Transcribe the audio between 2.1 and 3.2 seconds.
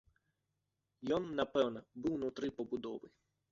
унутры пабудовы.